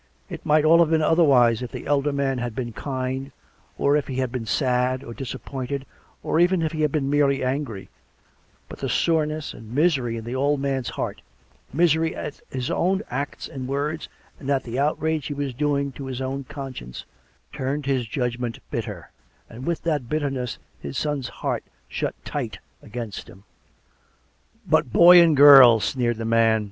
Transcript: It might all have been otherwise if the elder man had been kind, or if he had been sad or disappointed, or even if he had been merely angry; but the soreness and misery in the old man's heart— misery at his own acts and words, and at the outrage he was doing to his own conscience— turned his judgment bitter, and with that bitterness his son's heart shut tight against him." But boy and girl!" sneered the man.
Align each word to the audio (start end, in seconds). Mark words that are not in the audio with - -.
It 0.31 0.43
might 0.43 0.65
all 0.65 0.79
have 0.79 0.89
been 0.89 1.03
otherwise 1.03 1.61
if 1.61 1.71
the 1.71 1.85
elder 1.85 2.11
man 2.11 2.39
had 2.39 2.55
been 2.55 2.73
kind, 2.73 3.31
or 3.77 3.95
if 3.95 4.07
he 4.07 4.15
had 4.15 4.31
been 4.31 4.47
sad 4.47 5.03
or 5.03 5.13
disappointed, 5.13 5.85
or 6.23 6.39
even 6.39 6.63
if 6.63 6.71
he 6.71 6.81
had 6.81 6.91
been 6.91 7.07
merely 7.07 7.43
angry; 7.43 7.87
but 8.67 8.79
the 8.79 8.89
soreness 8.89 9.53
and 9.53 9.75
misery 9.75 10.17
in 10.17 10.23
the 10.25 10.33
old 10.33 10.59
man's 10.59 10.89
heart— 10.89 11.21
misery 11.71 12.15
at 12.15 12.41
his 12.49 12.71
own 12.71 13.03
acts 13.11 13.47
and 13.47 13.67
words, 13.67 14.09
and 14.39 14.49
at 14.49 14.63
the 14.63 14.79
outrage 14.79 15.27
he 15.27 15.35
was 15.35 15.53
doing 15.53 15.91
to 15.91 16.07
his 16.07 16.19
own 16.19 16.45
conscience— 16.45 17.05
turned 17.53 17.85
his 17.85 18.07
judgment 18.07 18.57
bitter, 18.71 19.11
and 19.51 19.67
with 19.67 19.83
that 19.83 20.09
bitterness 20.09 20.57
his 20.79 20.97
son's 20.97 21.27
heart 21.27 21.63
shut 21.87 22.15
tight 22.25 22.57
against 22.81 23.29
him." 23.29 23.43
But 24.67 24.91
boy 24.91 25.21
and 25.21 25.37
girl!" 25.37 25.79
sneered 25.79 26.17
the 26.17 26.25
man. 26.25 26.59